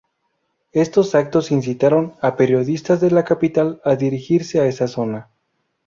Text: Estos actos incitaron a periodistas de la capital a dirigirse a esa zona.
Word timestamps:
Estos 0.71 1.13
actos 1.13 1.51
incitaron 1.51 2.15
a 2.23 2.35
periodistas 2.35 2.99
de 3.01 3.11
la 3.11 3.23
capital 3.23 3.79
a 3.85 3.95
dirigirse 3.95 4.59
a 4.59 4.65
esa 4.65 4.87
zona. 4.87 5.29